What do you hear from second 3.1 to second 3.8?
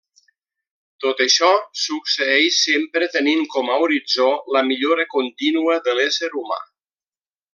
tenint com a